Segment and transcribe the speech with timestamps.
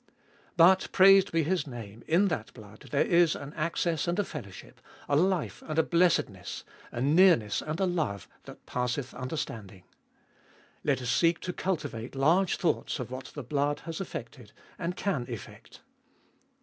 [0.57, 4.81] But, praised be His name, in that blood there is an access and a fellowship,
[5.07, 9.83] a life and a blessedness, a nearness and a love, that passeth understanding!
[10.83, 15.27] Let us seek to cultivate large thoughts of what the blood has effected and can
[15.29, 15.81] effect.